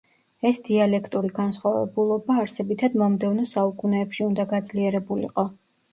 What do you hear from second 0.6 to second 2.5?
დიალექტური განსხვავებულობა